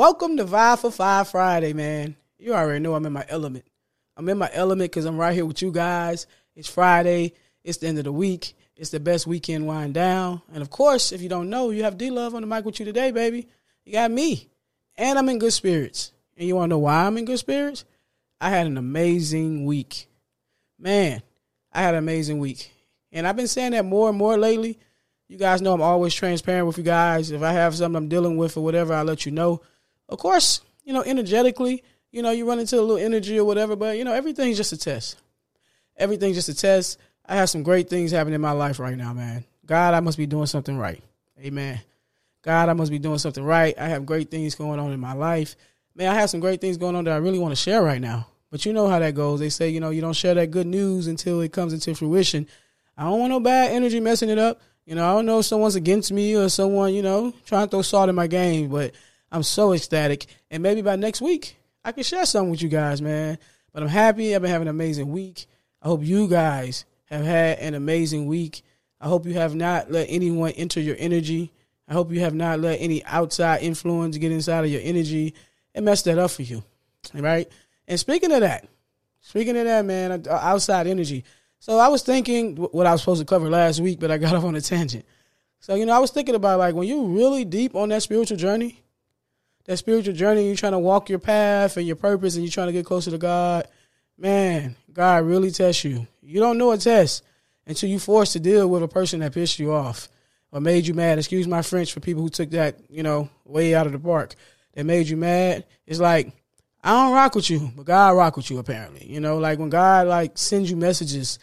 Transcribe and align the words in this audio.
Welcome 0.00 0.38
to 0.38 0.46
Vibe 0.46 0.78
for 0.78 0.90
Five 0.90 1.28
Friday, 1.28 1.74
man. 1.74 2.16
You 2.38 2.54
already 2.54 2.78
know 2.78 2.94
I'm 2.94 3.04
in 3.04 3.12
my 3.12 3.26
element. 3.28 3.66
I'm 4.16 4.26
in 4.30 4.38
my 4.38 4.48
element 4.50 4.90
because 4.90 5.04
I'm 5.04 5.18
right 5.18 5.34
here 5.34 5.44
with 5.44 5.60
you 5.60 5.70
guys. 5.70 6.26
It's 6.56 6.70
Friday. 6.70 7.34
It's 7.64 7.76
the 7.76 7.88
end 7.88 7.98
of 7.98 8.04
the 8.04 8.12
week. 8.12 8.54
It's 8.76 8.88
the 8.88 8.98
best 8.98 9.26
weekend 9.26 9.66
wind 9.66 9.92
down. 9.92 10.40
And 10.54 10.62
of 10.62 10.70
course, 10.70 11.12
if 11.12 11.20
you 11.20 11.28
don't 11.28 11.50
know, 11.50 11.68
you 11.68 11.84
have 11.84 11.98
D 11.98 12.08
Love 12.08 12.34
on 12.34 12.40
the 12.40 12.46
mic 12.46 12.64
with 12.64 12.80
you 12.80 12.86
today, 12.86 13.10
baby. 13.10 13.46
You 13.84 13.92
got 13.92 14.10
me. 14.10 14.48
And 14.96 15.18
I'm 15.18 15.28
in 15.28 15.38
good 15.38 15.52
spirits. 15.52 16.12
And 16.38 16.48
you 16.48 16.56
want 16.56 16.70
to 16.70 16.76
know 16.76 16.78
why 16.78 17.04
I'm 17.04 17.18
in 17.18 17.26
good 17.26 17.38
spirits? 17.38 17.84
I 18.40 18.48
had 18.48 18.66
an 18.66 18.78
amazing 18.78 19.66
week. 19.66 20.08
Man, 20.78 21.20
I 21.74 21.82
had 21.82 21.92
an 21.92 21.98
amazing 21.98 22.38
week. 22.38 22.72
And 23.12 23.26
I've 23.26 23.36
been 23.36 23.48
saying 23.48 23.72
that 23.72 23.84
more 23.84 24.08
and 24.08 24.16
more 24.16 24.38
lately. 24.38 24.78
You 25.28 25.36
guys 25.36 25.60
know 25.60 25.74
I'm 25.74 25.82
always 25.82 26.14
transparent 26.14 26.66
with 26.68 26.78
you 26.78 26.84
guys. 26.84 27.32
If 27.32 27.42
I 27.42 27.52
have 27.52 27.74
something 27.74 27.96
I'm 27.96 28.08
dealing 28.08 28.38
with 28.38 28.56
or 28.56 28.64
whatever, 28.64 28.94
I'll 28.94 29.04
let 29.04 29.26
you 29.26 29.32
know. 29.32 29.60
Of 30.10 30.18
course, 30.18 30.60
you 30.84 30.92
know, 30.92 31.02
energetically, 31.02 31.82
you 32.10 32.22
know, 32.22 32.32
you 32.32 32.46
run 32.46 32.58
into 32.58 32.78
a 32.78 32.82
little 32.82 32.98
energy 32.98 33.38
or 33.38 33.44
whatever, 33.44 33.76
but 33.76 33.96
you 33.96 34.04
know, 34.04 34.12
everything's 34.12 34.56
just 34.56 34.72
a 34.72 34.76
test. 34.76 35.16
Everything's 35.96 36.36
just 36.36 36.48
a 36.48 36.54
test. 36.54 36.98
I 37.24 37.36
have 37.36 37.48
some 37.48 37.62
great 37.62 37.88
things 37.88 38.10
happening 38.10 38.34
in 38.34 38.40
my 38.40 38.52
life 38.52 38.80
right 38.80 38.96
now, 38.96 39.12
man. 39.12 39.44
God, 39.64 39.94
I 39.94 40.00
must 40.00 40.18
be 40.18 40.26
doing 40.26 40.46
something 40.46 40.76
right. 40.76 41.00
Amen. 41.38 41.80
God, 42.42 42.68
I 42.68 42.72
must 42.72 42.90
be 42.90 42.98
doing 42.98 43.18
something 43.18 43.44
right. 43.44 43.78
I 43.78 43.88
have 43.88 44.04
great 44.04 44.30
things 44.30 44.54
going 44.54 44.80
on 44.80 44.92
in 44.92 44.98
my 44.98 45.12
life. 45.12 45.54
Man, 45.94 46.10
I 46.10 46.14
have 46.18 46.30
some 46.30 46.40
great 46.40 46.60
things 46.60 46.76
going 46.76 46.96
on 46.96 47.04
that 47.04 47.12
I 47.12 47.18
really 47.18 47.38
want 47.38 47.52
to 47.52 47.56
share 47.56 47.82
right 47.82 48.00
now. 48.00 48.26
But 48.50 48.66
you 48.66 48.72
know 48.72 48.88
how 48.88 48.98
that 48.98 49.14
goes. 49.14 49.38
They 49.38 49.48
say, 49.48 49.68
you 49.68 49.78
know, 49.78 49.90
you 49.90 50.00
don't 50.00 50.14
share 50.14 50.34
that 50.34 50.50
good 50.50 50.66
news 50.66 51.06
until 51.06 51.40
it 51.40 51.52
comes 51.52 51.72
into 51.72 51.94
fruition. 51.94 52.48
I 52.96 53.04
don't 53.04 53.20
want 53.20 53.30
no 53.30 53.40
bad 53.40 53.70
energy 53.70 54.00
messing 54.00 54.28
it 54.28 54.38
up. 54.38 54.60
You 54.86 54.96
know, 54.96 55.08
I 55.08 55.14
don't 55.14 55.26
know 55.26 55.38
if 55.38 55.44
someone's 55.44 55.76
against 55.76 56.10
me 56.10 56.34
or 56.34 56.48
someone, 56.48 56.94
you 56.94 57.02
know, 57.02 57.32
trying 57.44 57.66
to 57.66 57.70
throw 57.70 57.82
salt 57.82 58.08
in 58.08 58.14
my 58.16 58.26
game, 58.26 58.70
but 58.70 58.92
I'm 59.32 59.42
so 59.42 59.72
ecstatic. 59.72 60.26
And 60.50 60.62
maybe 60.62 60.82
by 60.82 60.96
next 60.96 61.20
week, 61.20 61.56
I 61.84 61.92
can 61.92 62.02
share 62.02 62.26
something 62.26 62.50
with 62.50 62.62
you 62.62 62.68
guys, 62.68 63.00
man. 63.00 63.38
But 63.72 63.82
I'm 63.82 63.88
happy. 63.88 64.34
I've 64.34 64.42
been 64.42 64.50
having 64.50 64.68
an 64.68 64.74
amazing 64.74 65.10
week. 65.10 65.46
I 65.82 65.88
hope 65.88 66.04
you 66.04 66.28
guys 66.28 66.84
have 67.06 67.24
had 67.24 67.58
an 67.58 67.74
amazing 67.74 68.26
week. 68.26 68.62
I 69.00 69.08
hope 69.08 69.26
you 69.26 69.34
have 69.34 69.54
not 69.54 69.90
let 69.90 70.06
anyone 70.10 70.52
enter 70.52 70.80
your 70.80 70.96
energy. 70.98 71.52
I 71.88 71.92
hope 71.92 72.12
you 72.12 72.20
have 72.20 72.34
not 72.34 72.60
let 72.60 72.80
any 72.80 73.04
outside 73.04 73.62
influence 73.62 74.16
get 74.18 74.30
inside 74.30 74.64
of 74.64 74.70
your 74.70 74.82
energy 74.84 75.34
and 75.74 75.84
mess 75.84 76.02
that 76.02 76.18
up 76.18 76.30
for 76.30 76.42
you. 76.42 76.62
Right? 77.14 77.50
And 77.88 77.98
speaking 77.98 78.30
of 78.32 78.40
that, 78.40 78.68
speaking 79.20 79.56
of 79.56 79.64
that, 79.64 79.84
man, 79.84 80.12
uh, 80.28 80.32
outside 80.32 80.86
energy. 80.86 81.24
So 81.58 81.78
I 81.78 81.88
was 81.88 82.02
thinking 82.02 82.56
what 82.56 82.86
I 82.86 82.92
was 82.92 83.00
supposed 83.00 83.20
to 83.20 83.26
cover 83.26 83.48
last 83.48 83.80
week, 83.80 84.00
but 84.00 84.10
I 84.10 84.18
got 84.18 84.34
off 84.36 84.44
on 84.44 84.54
a 84.54 84.60
tangent. 84.60 85.04
So, 85.60 85.74
you 85.74 85.86
know, 85.86 85.94
I 85.94 85.98
was 85.98 86.10
thinking 86.10 86.34
about 86.34 86.58
like 86.58 86.74
when 86.74 86.88
you're 86.88 87.04
really 87.04 87.44
deep 87.44 87.74
on 87.74 87.88
that 87.90 88.02
spiritual 88.02 88.36
journey, 88.36 88.82
that 89.64 89.76
spiritual 89.76 90.14
journey, 90.14 90.46
you're 90.46 90.56
trying 90.56 90.72
to 90.72 90.78
walk 90.78 91.08
your 91.08 91.18
path 91.18 91.76
and 91.76 91.86
your 91.86 91.96
purpose 91.96 92.34
and 92.34 92.44
you're 92.44 92.52
trying 92.52 92.68
to 92.68 92.72
get 92.72 92.86
closer 92.86 93.10
to 93.10 93.18
God, 93.18 93.68
man, 94.18 94.76
God 94.92 95.24
really 95.24 95.50
tests 95.50 95.84
you. 95.84 96.06
You 96.22 96.40
don't 96.40 96.58
know 96.58 96.72
a 96.72 96.78
test 96.78 97.24
until 97.66 97.88
you're 97.88 98.00
forced 98.00 98.32
to 98.32 98.40
deal 98.40 98.68
with 98.68 98.82
a 98.82 98.88
person 98.88 99.20
that 99.20 99.34
pissed 99.34 99.58
you 99.58 99.72
off 99.72 100.08
or 100.52 100.60
made 100.60 100.86
you 100.86 100.94
mad. 100.94 101.18
Excuse 101.18 101.46
my 101.46 101.62
French 101.62 101.92
for 101.92 102.00
people 102.00 102.22
who 102.22 102.28
took 102.28 102.50
that, 102.50 102.76
you 102.88 103.02
know, 103.02 103.28
way 103.44 103.74
out 103.74 103.86
of 103.86 103.92
the 103.92 103.98
park. 103.98 104.34
That 104.74 104.84
made 104.84 105.08
you 105.08 105.16
mad. 105.16 105.64
It's 105.86 106.00
like, 106.00 106.32
I 106.82 106.90
don't 106.90 107.12
rock 107.12 107.34
with 107.34 107.50
you, 107.50 107.70
but 107.76 107.86
God 107.86 108.16
rock 108.16 108.36
with 108.36 108.50
you 108.50 108.58
apparently. 108.58 109.06
You 109.06 109.20
know, 109.20 109.38
like 109.38 109.58
when 109.58 109.68
God 109.68 110.06
like 110.06 110.38
sends 110.38 110.70
you 110.70 110.76
messages 110.76 111.38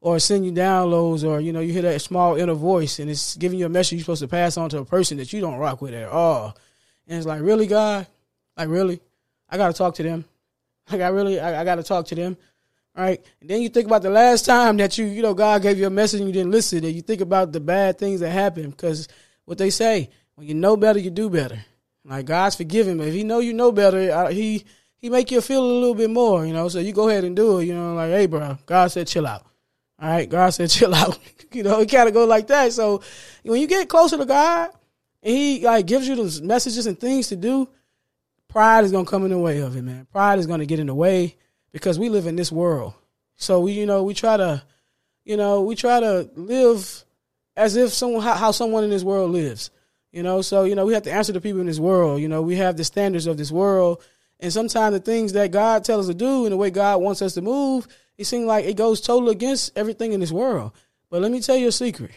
or 0.00 0.18
send 0.18 0.44
you 0.44 0.52
downloads 0.52 1.24
or, 1.24 1.40
you 1.40 1.52
know, 1.52 1.60
you 1.60 1.72
hear 1.72 1.82
that 1.82 2.02
small 2.02 2.36
inner 2.36 2.54
voice 2.54 2.98
and 2.98 3.08
it's 3.08 3.36
giving 3.36 3.58
you 3.58 3.66
a 3.66 3.70
message 3.70 3.98
you're 3.98 4.04
supposed 4.04 4.22
to 4.22 4.28
pass 4.28 4.56
on 4.56 4.68
to 4.70 4.78
a 4.78 4.84
person 4.84 5.16
that 5.18 5.32
you 5.32 5.40
don't 5.40 5.58
rock 5.58 5.80
with 5.80 5.94
at 5.94 6.08
all. 6.08 6.56
And 7.12 7.18
it's 7.18 7.26
like, 7.26 7.42
really, 7.42 7.66
God? 7.66 8.06
Like, 8.56 8.70
really? 8.70 8.98
I 9.46 9.58
got 9.58 9.66
to 9.66 9.74
talk 9.74 9.96
to 9.96 10.02
them. 10.02 10.24
Like, 10.90 11.02
I 11.02 11.08
really, 11.08 11.38
I, 11.38 11.60
I 11.60 11.64
got 11.64 11.76
to 11.76 11.82
talk 11.82 12.06
to 12.06 12.14
them. 12.14 12.36
Right? 12.96 13.24
And 13.40 13.48
then 13.48 13.62
you 13.62 13.68
think 13.68 13.86
about 13.86 14.02
the 14.02 14.10
last 14.10 14.46
time 14.46 14.78
that 14.78 14.98
you, 14.98 15.04
you 15.04 15.22
know, 15.22 15.32
God 15.32 15.62
gave 15.62 15.78
you 15.78 15.86
a 15.86 15.90
message 15.90 16.20
and 16.20 16.28
you 16.28 16.32
didn't 16.32 16.50
listen. 16.50 16.84
And 16.84 16.92
you 16.92 17.02
think 17.02 17.20
about 17.20 17.52
the 17.52 17.60
bad 17.60 17.98
things 17.98 18.20
that 18.20 18.30
happened 18.30 18.72
because 18.72 19.08
what 19.44 19.58
they 19.58 19.70
say, 19.70 20.10
when 20.34 20.48
you 20.48 20.54
know 20.54 20.76
better, 20.76 20.98
you 20.98 21.10
do 21.10 21.30
better. 21.30 21.62
Like, 22.04 22.26
God's 22.26 22.56
forgiving, 22.56 22.96
but 22.96 23.08
if 23.08 23.14
He 23.14 23.24
know 23.24 23.40
you 23.40 23.52
know 23.52 23.72
better, 23.72 24.30
He 24.30 24.64
He 24.96 25.08
make 25.08 25.30
you 25.30 25.40
feel 25.40 25.62
a 25.62 25.70
little 25.70 25.94
bit 25.94 26.10
more, 26.10 26.46
you 26.46 26.54
know. 26.54 26.68
So 26.68 26.80
you 26.80 26.92
go 26.92 27.08
ahead 27.08 27.24
and 27.24 27.36
do 27.36 27.58
it, 27.58 27.66
you 27.66 27.74
know, 27.74 27.94
like, 27.94 28.10
hey, 28.10 28.26
bro, 28.26 28.58
God 28.66 28.90
said 28.90 29.06
chill 29.06 29.26
out. 29.26 29.46
All 30.00 30.08
right, 30.08 30.28
God 30.28 30.50
said 30.50 30.70
chill 30.70 30.94
out. 30.94 31.18
you 31.52 31.62
know, 31.62 31.78
it 31.80 31.90
kind 31.90 32.08
of 32.08 32.14
go 32.14 32.24
like 32.24 32.48
that. 32.48 32.72
So 32.72 33.02
when 33.44 33.60
you 33.60 33.68
get 33.68 33.88
closer 33.88 34.16
to 34.16 34.26
God, 34.26 34.70
and 35.22 35.34
he 35.34 35.64
like 35.64 35.86
gives 35.86 36.08
you 36.08 36.16
those 36.16 36.40
messages 36.40 36.86
and 36.86 36.98
things 36.98 37.28
to 37.28 37.36
do, 37.36 37.68
pride 38.48 38.84
is 38.84 38.92
gonna 38.92 39.06
come 39.06 39.24
in 39.24 39.30
the 39.30 39.38
way 39.38 39.58
of 39.58 39.76
it, 39.76 39.82
man. 39.82 40.06
Pride 40.10 40.38
is 40.38 40.46
gonna 40.46 40.66
get 40.66 40.80
in 40.80 40.86
the 40.86 40.94
way 40.94 41.36
because 41.72 41.98
we 41.98 42.08
live 42.08 42.26
in 42.26 42.36
this 42.36 42.52
world. 42.52 42.94
So 43.36 43.60
we, 43.60 43.72
you 43.72 43.86
know, 43.86 44.02
we 44.04 44.14
try 44.14 44.36
to, 44.36 44.62
you 45.24 45.36
know, 45.36 45.62
we 45.62 45.74
try 45.74 46.00
to 46.00 46.30
live 46.34 47.04
as 47.56 47.76
if 47.76 47.90
someone 47.92 48.22
how, 48.22 48.34
how 48.34 48.50
someone 48.50 48.84
in 48.84 48.90
this 48.90 49.04
world 49.04 49.30
lives. 49.30 49.70
You 50.10 50.22
know, 50.22 50.42
so 50.42 50.64
you 50.64 50.74
know 50.74 50.84
we 50.84 50.92
have 50.92 51.04
to 51.04 51.12
answer 51.12 51.32
to 51.32 51.40
people 51.40 51.60
in 51.60 51.66
this 51.66 51.78
world. 51.78 52.20
You 52.20 52.28
know, 52.28 52.42
we 52.42 52.56
have 52.56 52.76
the 52.76 52.84
standards 52.84 53.26
of 53.26 53.38
this 53.38 53.50
world, 53.50 54.02
and 54.40 54.52
sometimes 54.52 54.92
the 54.92 55.00
things 55.00 55.32
that 55.32 55.50
God 55.50 55.84
tells 55.84 56.08
us 56.08 56.12
to 56.12 56.18
do 56.18 56.44
and 56.44 56.52
the 56.52 56.56
way 56.56 56.70
God 56.70 57.00
wants 57.00 57.22
us 57.22 57.34
to 57.34 57.42
move, 57.42 57.88
it 58.18 58.24
seems 58.24 58.46
like 58.46 58.66
it 58.66 58.76
goes 58.76 59.00
totally 59.00 59.32
against 59.32 59.76
everything 59.76 60.12
in 60.12 60.20
this 60.20 60.32
world. 60.32 60.72
But 61.08 61.22
let 61.22 61.32
me 61.32 61.40
tell 61.40 61.56
you 61.56 61.68
a 61.68 61.72
secret. 61.72 62.10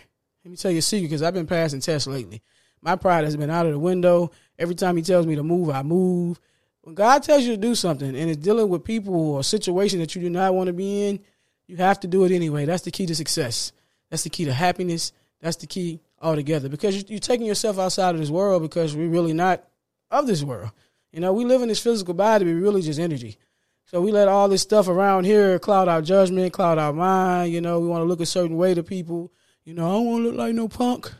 Let 0.44 0.52
me 0.52 0.58
tell 0.58 0.72
you 0.72 0.80
a 0.80 0.82
secret 0.82 1.08
because 1.08 1.22
I've 1.22 1.34
been 1.34 1.48
passing 1.48 1.80
tests 1.80 2.08
lately. 2.08 2.42
My 2.86 2.96
pride 2.96 3.24
has 3.24 3.36
been 3.36 3.50
out 3.50 3.66
of 3.66 3.72
the 3.72 3.80
window. 3.80 4.30
Every 4.60 4.76
time 4.76 4.96
he 4.96 5.02
tells 5.02 5.26
me 5.26 5.36
to 5.36 5.44
move, 5.44 5.72
I 5.72 5.82
move. 5.82 6.40
When 6.82 6.94
God 6.94 7.24
tells 7.24 7.44
you 7.44 7.56
to 7.56 7.58
do 7.58 7.74
something 7.74 8.16
and 8.16 8.30
it's 8.30 8.40
dealing 8.40 8.70
with 8.70 8.84
people 8.84 9.16
or 9.16 9.40
a 9.40 9.44
situation 9.44 9.98
that 10.00 10.14
you 10.14 10.22
do 10.22 10.30
not 10.30 10.54
want 10.54 10.68
to 10.68 10.74
be 10.74 11.08
in, 11.08 11.20
you 11.66 11.78
have 11.78 12.00
to 12.02 12.08
do 12.08 12.26
it 12.26 12.32
anyway. 12.32 12.66
That's 12.66 12.84
the 12.84 12.92
key 12.92 13.08
to 13.08 13.16
success. 13.16 13.72
That's 14.12 14.22
the 14.22 14.30
key 14.30 14.46
to 14.46 14.54
happiness. 14.54 15.14
That's 15.42 15.58
the 15.58 15.66
key 15.66 16.00
altogether 16.22 16.70
because 16.70 17.10
you're 17.10 17.20
taking 17.20 17.48
yourself 17.48 17.80
outside 17.80 18.14
of 18.14 18.22
this 18.22 18.30
world 18.30 18.62
because 18.62 18.96
we're 18.96 19.10
really 19.10 19.34
not 19.34 19.68
of 20.12 20.28
this 20.28 20.44
world. 20.44 20.70
You 21.12 21.22
know, 21.22 21.34
we 21.34 21.44
live 21.44 21.64
in 21.64 21.70
this 21.70 21.82
physical 21.82 22.14
body, 22.14 22.46
we're 22.46 22.62
really 22.62 22.84
just 22.84 23.00
energy. 23.00 23.40
So 23.86 24.00
we 24.00 24.12
let 24.12 24.28
all 24.28 24.48
this 24.48 24.62
stuff 24.62 24.88
around 24.88 25.24
here 25.24 25.58
cloud 25.58 25.88
our 25.88 26.04
judgment, 26.04 26.54
cloud 26.54 26.78
our 26.78 26.94
mind. 26.94 27.52
You 27.52 27.62
know, 27.62 27.80
we 27.80 27.88
want 27.88 28.02
to 28.02 28.06
look 28.06 28.22
a 28.22 28.28
certain 28.28 28.58
way 28.58 28.76
to 28.76 28.84
people. 28.84 29.32
You 29.64 29.74
know, 29.74 29.88
I 29.88 29.94
don't 29.94 30.06
want 30.06 30.24
to 30.24 30.28
look 30.30 30.38
like 30.38 30.54
no 30.54 30.68
punk. 30.68 31.12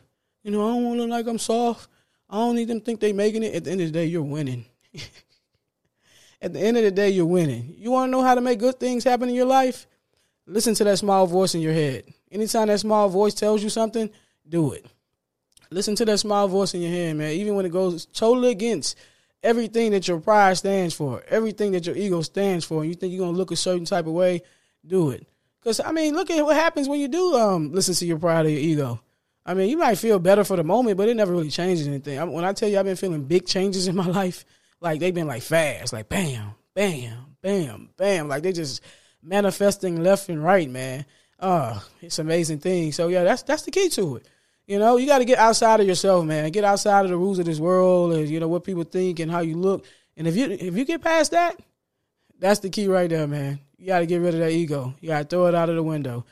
You 0.46 0.52
know, 0.52 0.64
I 0.64 0.74
don't 0.74 0.84
want 0.84 0.98
to 0.98 1.02
look 1.02 1.10
like 1.10 1.26
I'm 1.26 1.40
soft. 1.40 1.90
I 2.30 2.36
don't 2.36 2.54
need 2.54 2.68
them 2.68 2.80
think 2.80 3.00
they 3.00 3.12
making 3.12 3.42
it. 3.42 3.52
At 3.52 3.64
the 3.64 3.72
end 3.72 3.80
of 3.80 3.88
the 3.88 3.92
day, 3.92 4.04
you're 4.04 4.22
winning. 4.22 4.64
At 6.40 6.52
the 6.52 6.60
end 6.60 6.76
of 6.76 6.84
the 6.84 6.92
day, 6.92 7.10
you're 7.10 7.26
winning. 7.26 7.74
You 7.76 7.90
want 7.90 8.06
to 8.06 8.12
know 8.12 8.22
how 8.22 8.36
to 8.36 8.40
make 8.40 8.60
good 8.60 8.78
things 8.78 9.02
happen 9.02 9.28
in 9.28 9.34
your 9.34 9.46
life? 9.46 9.88
Listen 10.46 10.72
to 10.76 10.84
that 10.84 10.98
small 10.98 11.26
voice 11.26 11.56
in 11.56 11.62
your 11.62 11.72
head. 11.72 12.04
Anytime 12.30 12.68
that 12.68 12.78
small 12.78 13.08
voice 13.08 13.34
tells 13.34 13.60
you 13.60 13.68
something, 13.68 14.08
do 14.48 14.70
it. 14.70 14.86
Listen 15.72 15.96
to 15.96 16.04
that 16.04 16.18
small 16.18 16.46
voice 16.46 16.74
in 16.74 16.82
your 16.82 16.92
head, 16.92 17.16
man. 17.16 17.32
Even 17.32 17.56
when 17.56 17.66
it 17.66 17.72
goes 17.72 18.06
totally 18.06 18.52
against 18.52 18.96
everything 19.42 19.90
that 19.90 20.06
your 20.06 20.20
pride 20.20 20.56
stands 20.56 20.94
for, 20.94 21.24
everything 21.26 21.72
that 21.72 21.88
your 21.88 21.96
ego 21.96 22.22
stands 22.22 22.64
for, 22.64 22.82
and 22.82 22.88
you 22.88 22.94
think 22.94 23.12
you're 23.12 23.26
gonna 23.26 23.36
look 23.36 23.50
a 23.50 23.56
certain 23.56 23.84
type 23.84 24.06
of 24.06 24.12
way, 24.12 24.42
do 24.86 25.10
it. 25.10 25.26
Cause 25.64 25.80
I 25.84 25.90
mean, 25.90 26.14
look 26.14 26.30
at 26.30 26.44
what 26.44 26.54
happens 26.54 26.88
when 26.88 27.00
you 27.00 27.08
do 27.08 27.34
um 27.34 27.72
listen 27.72 27.94
to 27.96 28.06
your 28.06 28.20
pride 28.20 28.46
or 28.46 28.50
your 28.50 28.60
ego. 28.60 29.00
I 29.46 29.54
mean, 29.54 29.70
you 29.70 29.78
might 29.78 29.96
feel 29.96 30.18
better 30.18 30.42
for 30.42 30.56
the 30.56 30.64
moment, 30.64 30.96
but 30.96 31.08
it 31.08 31.16
never 31.16 31.32
really 31.32 31.50
changes 31.50 31.86
anything. 31.86 32.18
I, 32.18 32.24
when 32.24 32.44
I 32.44 32.52
tell 32.52 32.68
you 32.68 32.80
I've 32.80 32.84
been 32.84 32.96
feeling 32.96 33.22
big 33.22 33.46
changes 33.46 33.86
in 33.86 33.94
my 33.94 34.06
life, 34.22 34.44
like 34.80 34.98
they've 34.98 35.14
been 35.14 35.28
like 35.28 35.42
fast, 35.42 35.92
like 35.92 36.08
bam, 36.08 36.50
bam, 36.74 37.36
bam, 37.40 37.90
bam, 37.96 38.28
like 38.28 38.42
they 38.42 38.52
just 38.52 38.82
manifesting 39.22 40.02
left 40.02 40.28
and 40.28 40.42
right, 40.42 40.68
man. 40.68 41.06
Uh, 41.38 41.78
it's 42.00 42.18
amazing 42.18 42.58
thing. 42.58 42.90
So 42.90 43.06
yeah, 43.06 43.22
that's 43.22 43.42
that's 43.44 43.62
the 43.62 43.70
key 43.70 43.88
to 43.90 44.16
it. 44.16 44.28
You 44.66 44.80
know, 44.80 44.96
you 44.96 45.06
got 45.06 45.18
to 45.18 45.24
get 45.24 45.38
outside 45.38 45.78
of 45.78 45.86
yourself, 45.86 46.24
man. 46.24 46.50
Get 46.50 46.64
outside 46.64 47.04
of 47.04 47.10
the 47.10 47.16
rules 47.16 47.38
of 47.38 47.44
this 47.44 47.60
world, 47.60 48.14
and 48.14 48.28
you 48.28 48.40
know 48.40 48.48
what 48.48 48.64
people 48.64 48.82
think 48.82 49.20
and 49.20 49.30
how 49.30 49.40
you 49.40 49.56
look. 49.56 49.86
And 50.16 50.26
if 50.26 50.36
you 50.36 50.50
if 50.50 50.76
you 50.76 50.84
get 50.84 51.02
past 51.02 51.30
that, 51.30 51.56
that's 52.38 52.60
the 52.60 52.70
key 52.70 52.88
right 52.88 53.08
there, 53.08 53.28
man. 53.28 53.60
You 53.78 53.86
got 53.86 54.00
to 54.00 54.06
get 54.06 54.18
rid 54.18 54.34
of 54.34 54.40
that 54.40 54.50
ego. 54.50 54.94
You 55.00 55.08
got 55.08 55.18
to 55.18 55.24
throw 55.28 55.46
it 55.46 55.54
out 55.54 55.68
of 55.68 55.76
the 55.76 55.82
window. 55.82 56.24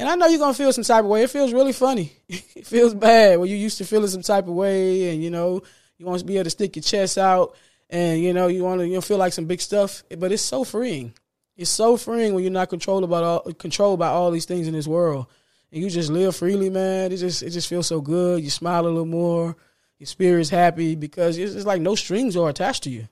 And 0.00 0.08
I 0.08 0.14
know 0.14 0.28
you're 0.28 0.38
gonna 0.38 0.54
feel 0.54 0.72
some 0.72 0.82
type 0.82 1.04
of 1.04 1.10
way. 1.10 1.24
It 1.24 1.28
feels 1.28 1.52
really 1.52 1.74
funny. 1.74 2.10
it 2.28 2.66
feels 2.66 2.94
bad 2.94 3.38
when 3.38 3.50
you 3.50 3.56
used 3.56 3.76
to 3.78 3.84
feeling 3.84 4.08
some 4.08 4.22
type 4.22 4.48
of 4.48 4.54
way, 4.54 5.12
and 5.12 5.22
you 5.22 5.28
know 5.28 5.60
you 5.98 6.06
want 6.06 6.20
to 6.20 6.24
be 6.24 6.36
able 6.36 6.44
to 6.44 6.50
stick 6.50 6.74
your 6.74 6.82
chest 6.82 7.18
out, 7.18 7.54
and 7.90 8.18
you 8.18 8.32
know 8.32 8.46
you 8.46 8.64
want 8.64 8.80
to 8.80 8.88
you 8.88 8.94
know, 8.94 9.02
feel 9.02 9.18
like 9.18 9.34
some 9.34 9.44
big 9.44 9.60
stuff. 9.60 10.02
But 10.16 10.32
it's 10.32 10.40
so 10.40 10.64
freeing. 10.64 11.12
It's 11.54 11.68
so 11.68 11.98
freeing 11.98 12.32
when 12.32 12.42
you're 12.42 12.50
not 12.50 12.70
controlled 12.70 13.04
about 13.04 13.24
all 13.24 13.52
controlled 13.52 13.98
by 13.98 14.08
all 14.08 14.30
these 14.30 14.46
things 14.46 14.66
in 14.66 14.72
this 14.72 14.86
world, 14.86 15.26
and 15.70 15.82
you 15.82 15.90
just 15.90 16.08
live 16.08 16.34
freely, 16.34 16.70
man. 16.70 17.12
It 17.12 17.18
just 17.18 17.42
it 17.42 17.50
just 17.50 17.68
feels 17.68 17.86
so 17.86 18.00
good. 18.00 18.42
You 18.42 18.48
smile 18.48 18.86
a 18.86 18.88
little 18.88 19.04
more. 19.04 19.54
Your 19.98 20.06
spirit's 20.06 20.48
happy 20.48 20.94
because 20.94 21.36
it's, 21.36 21.66
like 21.66 21.82
no 21.82 21.94
strings 21.94 22.38
are 22.38 22.48
attached 22.48 22.84
to 22.84 22.90
you. 22.90 23.06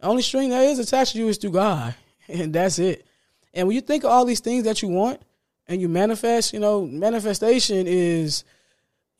The 0.00 0.06
only 0.06 0.20
string 0.20 0.50
that 0.50 0.64
is 0.64 0.78
attached 0.78 1.12
to 1.12 1.18
you 1.18 1.28
is 1.28 1.38
through 1.38 1.52
God, 1.52 1.94
and 2.28 2.54
that's 2.54 2.78
it. 2.78 3.06
And 3.54 3.66
when 3.66 3.74
you 3.74 3.80
think 3.80 4.04
of 4.04 4.10
all 4.10 4.26
these 4.26 4.40
things 4.40 4.64
that 4.64 4.82
you 4.82 4.88
want 4.88 5.22
and 5.68 5.80
you 5.80 5.88
manifest, 5.88 6.52
you 6.52 6.60
know, 6.60 6.86
manifestation 6.86 7.86
is 7.86 8.44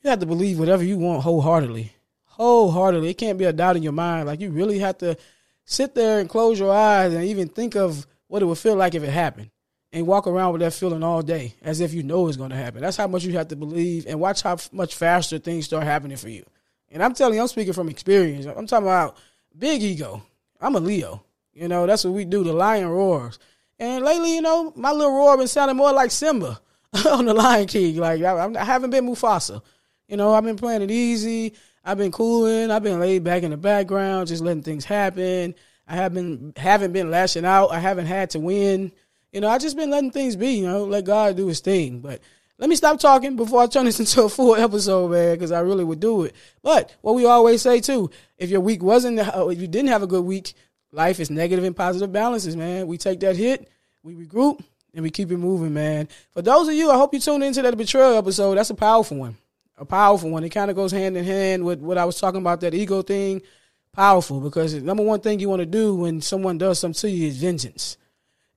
you 0.02 0.10
have 0.10 0.20
to 0.20 0.26
believe 0.26 0.58
whatever 0.58 0.84
you 0.84 0.98
want 0.98 1.22
wholeheartedly. 1.22 1.92
wholeheartedly. 2.24 3.10
It 3.10 3.18
can't 3.18 3.38
be 3.38 3.44
a 3.44 3.52
doubt 3.52 3.76
in 3.76 3.82
your 3.82 3.92
mind. 3.92 4.26
Like 4.26 4.40
you 4.40 4.50
really 4.50 4.78
have 4.78 4.98
to 4.98 5.16
sit 5.64 5.94
there 5.94 6.20
and 6.20 6.28
close 6.28 6.58
your 6.58 6.72
eyes 6.72 7.12
and 7.12 7.24
even 7.24 7.48
think 7.48 7.74
of 7.74 8.06
what 8.28 8.42
it 8.42 8.46
would 8.46 8.58
feel 8.58 8.76
like 8.76 8.94
if 8.94 9.02
it 9.02 9.10
happened 9.10 9.50
and 9.92 10.06
walk 10.06 10.26
around 10.26 10.52
with 10.52 10.60
that 10.60 10.74
feeling 10.74 11.02
all 11.02 11.22
day 11.22 11.54
as 11.62 11.80
if 11.80 11.94
you 11.94 12.02
know 12.02 12.28
it's 12.28 12.36
going 12.36 12.50
to 12.50 12.56
happen. 12.56 12.82
That's 12.82 12.96
how 12.96 13.06
much 13.06 13.24
you 13.24 13.32
have 13.32 13.48
to 13.48 13.56
believe 13.56 14.06
and 14.06 14.20
watch 14.20 14.42
how 14.42 14.58
much 14.72 14.94
faster 14.94 15.38
things 15.38 15.64
start 15.64 15.84
happening 15.84 16.16
for 16.16 16.28
you. 16.28 16.44
And 16.90 17.02
I'm 17.02 17.14
telling 17.14 17.34
you, 17.34 17.40
I'm 17.40 17.48
speaking 17.48 17.72
from 17.72 17.88
experience. 17.88 18.46
I'm 18.46 18.66
talking 18.66 18.86
about 18.86 19.16
big 19.56 19.82
ego. 19.82 20.22
I'm 20.60 20.76
a 20.76 20.80
Leo. 20.80 21.22
You 21.52 21.68
know, 21.68 21.86
that's 21.86 22.04
what 22.04 22.14
we 22.14 22.24
do. 22.24 22.44
The 22.44 22.52
lion 22.52 22.88
roars. 22.88 23.38
And 23.78 24.04
lately, 24.04 24.34
you 24.34 24.42
know, 24.42 24.72
my 24.76 24.90
little 24.92 25.14
roar 25.14 25.36
been 25.36 25.48
sounding 25.48 25.76
more 25.76 25.92
like 25.92 26.10
Simba 26.10 26.60
on 27.10 27.26
the 27.26 27.34
Lion 27.34 27.66
King. 27.66 27.96
Like 27.96 28.22
I, 28.22 28.52
I 28.54 28.64
haven't 28.64 28.90
been 28.90 29.06
Mufasa. 29.06 29.62
You 30.08 30.16
know, 30.16 30.32
I've 30.32 30.44
been 30.44 30.56
playing 30.56 30.82
it 30.82 30.90
easy. 30.90 31.54
I've 31.84 31.98
been 31.98 32.12
cooling. 32.12 32.70
I've 32.70 32.82
been 32.82 33.00
laid 33.00 33.22
back 33.22 33.42
in 33.42 33.50
the 33.50 33.56
background, 33.56 34.28
just 34.28 34.42
letting 34.42 34.62
things 34.62 34.84
happen. 34.84 35.54
I 35.86 35.94
haven't 35.94 36.58
haven't 36.58 36.92
been 36.92 37.10
lashing 37.10 37.44
out. 37.44 37.68
I 37.68 37.78
haven't 37.78 38.06
had 38.06 38.30
to 38.30 38.40
win. 38.40 38.92
You 39.32 39.40
know, 39.40 39.48
I 39.48 39.58
just 39.58 39.76
been 39.76 39.90
letting 39.90 40.10
things 40.10 40.36
be. 40.36 40.52
You 40.52 40.66
know, 40.66 40.84
let 40.84 41.04
God 41.04 41.36
do 41.36 41.46
His 41.46 41.60
thing. 41.60 42.00
But 42.00 42.20
let 42.58 42.70
me 42.70 42.76
stop 42.76 42.98
talking 42.98 43.36
before 43.36 43.62
I 43.62 43.66
turn 43.66 43.84
this 43.84 44.00
into 44.00 44.24
a 44.24 44.28
full 44.28 44.56
episode, 44.56 45.10
man, 45.10 45.34
because 45.34 45.52
I 45.52 45.60
really 45.60 45.84
would 45.84 46.00
do 46.00 46.24
it. 46.24 46.34
But 46.62 46.94
what 47.02 47.14
we 47.14 47.26
always 47.26 47.62
say 47.62 47.80
too, 47.80 48.10
if 48.38 48.50
your 48.50 48.60
week 48.60 48.82
wasn't, 48.82 49.20
uh, 49.20 49.48
if 49.48 49.60
you 49.60 49.68
didn't 49.68 49.90
have 49.90 50.02
a 50.02 50.08
good 50.08 50.24
week, 50.24 50.54
life 50.92 51.20
is 51.20 51.30
negative 51.30 51.64
and 51.64 51.76
positive 51.76 52.12
balances, 52.12 52.56
man. 52.56 52.86
We 52.86 52.98
take 52.98 53.20
that 53.20 53.36
hit, 53.36 53.68
we 54.02 54.14
regroup, 54.14 54.62
and 54.94 55.02
we 55.02 55.10
keep 55.10 55.30
it 55.30 55.36
moving, 55.36 55.74
man. 55.74 56.08
For 56.32 56.42
those 56.42 56.68
of 56.68 56.74
you, 56.74 56.90
I 56.90 56.96
hope 56.96 57.14
you 57.14 57.20
tuned 57.20 57.44
into 57.44 57.62
that 57.62 57.76
betrayal 57.76 58.16
episode. 58.16 58.56
That's 58.56 58.70
a 58.70 58.74
powerful 58.74 59.18
one 59.18 59.36
a 59.78 59.84
powerful 59.84 60.30
one. 60.30 60.44
It 60.44 60.50
kind 60.50 60.70
of 60.70 60.76
goes 60.76 60.92
hand 60.92 61.16
in 61.16 61.24
hand 61.24 61.64
with 61.64 61.80
what 61.80 61.98
I 61.98 62.04
was 62.04 62.18
talking 62.20 62.40
about 62.40 62.60
that 62.60 62.74
ego 62.74 63.02
thing. 63.02 63.42
Powerful 63.92 64.40
because 64.40 64.74
the 64.74 64.80
number 64.80 65.02
one 65.02 65.20
thing 65.20 65.40
you 65.40 65.48
want 65.48 65.60
to 65.60 65.66
do 65.66 65.94
when 65.94 66.20
someone 66.20 66.58
does 66.58 66.78
something 66.78 67.00
to 67.00 67.10
you 67.10 67.28
is 67.28 67.38
vengeance. 67.38 67.96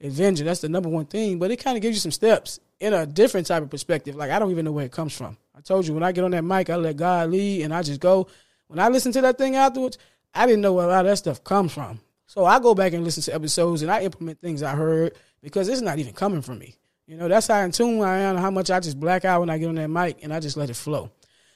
Vengeance. 0.01 0.45
That's 0.45 0.61
the 0.61 0.69
number 0.69 0.89
one 0.89 1.05
thing. 1.05 1.39
But 1.39 1.51
it 1.51 1.57
kind 1.57 1.77
of 1.77 1.81
gives 1.81 1.95
you 1.95 2.01
some 2.01 2.11
steps 2.11 2.59
in 2.79 2.93
a 2.93 3.05
different 3.05 3.47
type 3.47 3.63
of 3.63 3.69
perspective. 3.69 4.15
Like 4.15 4.31
I 4.31 4.39
don't 4.39 4.51
even 4.51 4.65
know 4.65 4.71
where 4.71 4.85
it 4.85 4.91
comes 4.91 5.15
from. 5.15 5.37
I 5.55 5.61
told 5.61 5.87
you 5.87 5.93
when 5.93 6.03
I 6.03 6.11
get 6.11 6.23
on 6.23 6.31
that 6.31 6.43
mic, 6.43 6.69
I 6.69 6.75
let 6.75 6.97
God 6.97 7.29
lead 7.29 7.63
and 7.63 7.73
I 7.73 7.83
just 7.83 7.99
go. 7.99 8.27
When 8.67 8.79
I 8.79 8.89
listen 8.89 9.11
to 9.13 9.21
that 9.21 9.37
thing 9.37 9.55
afterwards, 9.55 9.97
I 10.33 10.45
didn't 10.45 10.61
know 10.61 10.73
where 10.73 10.85
a 10.85 10.89
lot 10.89 11.05
of 11.05 11.11
that 11.11 11.17
stuff 11.17 11.43
comes 11.43 11.73
from. 11.73 11.99
So 12.29 12.45
I 12.45 12.59
go 12.59 12.75
back 12.75 12.93
and 12.93 13.03
listen 13.03 13.23
to 13.23 13.33
episodes 13.33 13.81
and 13.81 13.89
I 13.89 14.03
implement 14.03 14.39
things 14.39 14.61
I 14.61 14.75
heard 14.75 15.15
because 15.41 15.67
it's 15.67 15.81
not 15.81 15.97
even 15.97 16.13
coming 16.13 16.43
from 16.43 16.59
me. 16.59 16.75
You 17.07 17.17
know, 17.17 17.27
that's 17.27 17.47
how 17.47 17.57
in 17.61 17.71
tune 17.71 18.03
I 18.03 18.19
am, 18.19 18.37
how 18.37 18.51
much 18.51 18.69
I 18.69 18.79
just 18.79 18.99
black 18.99 19.25
out 19.25 19.39
when 19.39 19.49
I 19.49 19.57
get 19.57 19.67
on 19.67 19.73
that 19.75 19.87
mic 19.87 20.19
and 20.21 20.31
I 20.31 20.39
just 20.39 20.55
let 20.55 20.69
it 20.69 20.75
flow. 20.75 21.09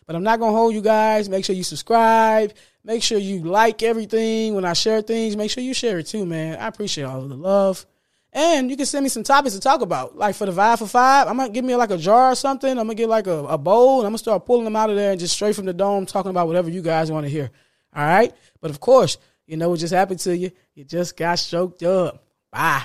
But 0.07 0.15
I'm 0.15 0.23
not 0.23 0.39
gonna 0.39 0.57
hold 0.57 0.73
you 0.73 0.81
guys. 0.81 1.29
Make 1.29 1.45
sure 1.45 1.55
you 1.55 1.63
subscribe. 1.63 2.53
Make 2.83 3.03
sure 3.03 3.19
you 3.19 3.43
like 3.43 3.83
everything 3.83 4.55
when 4.55 4.65
I 4.65 4.73
share 4.73 5.03
things. 5.03 5.37
Make 5.37 5.51
sure 5.51 5.61
you 5.61 5.75
share 5.75 5.99
it 5.99 6.07
too, 6.07 6.25
man. 6.25 6.57
I 6.57 6.69
appreciate 6.69 7.03
all 7.03 7.21
of 7.21 7.29
the 7.29 7.37
love. 7.37 7.85
And 8.31 8.71
you 8.71 8.75
can 8.75 8.87
send 8.87 9.03
me 9.03 9.09
some 9.09 9.21
topics 9.21 9.53
to 9.53 9.61
talk 9.61 9.81
about. 9.81 10.17
Like 10.17 10.33
for 10.33 10.47
the 10.47 10.51
Vibe 10.51 10.79
for 10.79 10.87
Five, 10.87 11.27
I'm 11.27 11.37
gonna 11.37 11.51
give 11.51 11.63
me 11.63 11.75
like 11.75 11.91
a 11.91 11.99
jar 11.99 12.31
or 12.31 12.35
something. 12.35 12.71
I'm 12.71 12.77
gonna 12.77 12.95
get 12.95 13.09
like 13.09 13.27
a, 13.27 13.45
a 13.45 13.59
bowl 13.59 13.99
and 13.99 14.07
I'm 14.07 14.13
gonna 14.13 14.17
start 14.17 14.47
pulling 14.47 14.63
them 14.63 14.75
out 14.75 14.89
of 14.89 14.95
there 14.95 15.11
and 15.11 15.19
just 15.19 15.35
straight 15.35 15.55
from 15.55 15.65
the 15.65 15.73
dome 15.73 16.07
talking 16.07 16.31
about 16.31 16.47
whatever 16.47 16.71
you 16.71 16.81
guys 16.81 17.11
want 17.11 17.27
to 17.27 17.29
hear. 17.29 17.51
All 17.95 18.03
right. 18.03 18.33
But 18.59 18.71
of 18.71 18.79
course, 18.79 19.19
you 19.45 19.57
know 19.57 19.69
what 19.69 19.79
just 19.79 19.93
happened 19.93 20.19
to 20.21 20.35
you? 20.35 20.51
You 20.75 20.83
just 20.83 21.17
got 21.17 21.35
choked 21.35 21.83
up. 21.83 22.23
Bye. 22.51 22.83